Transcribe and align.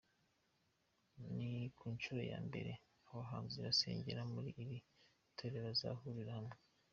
Ni 1.35 1.51
ku 1.77 1.85
nshuro 1.95 2.21
ya 2.31 2.39
mbere 2.47 2.71
abahanzi 3.09 3.55
basengera 3.65 4.21
muri 4.33 4.49
iri 4.63 4.77
torero 5.37 5.63
bazahurira 5.69 6.31
hamwe. 6.37 6.55